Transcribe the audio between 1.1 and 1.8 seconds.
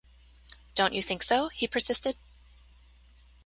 so?” he